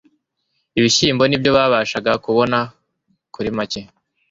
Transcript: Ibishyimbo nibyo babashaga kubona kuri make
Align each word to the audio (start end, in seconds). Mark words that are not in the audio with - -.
Ibishyimbo 0.77 1.23
nibyo 1.25 1.49
babashaga 1.57 2.11
kubona 2.25 2.57
kuri 3.33 3.49
make 3.57 3.81